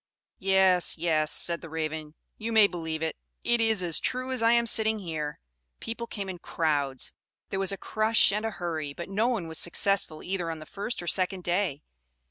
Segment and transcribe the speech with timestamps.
[0.39, 4.51] "Yes, Yes," said the Raven, "you may believe it; it is as true as I
[4.51, 5.39] am sitting here.
[5.79, 7.13] People came in crowds;
[7.51, 10.65] there was a crush and a hurry, but no one was successful either on the
[10.65, 11.83] first or second day.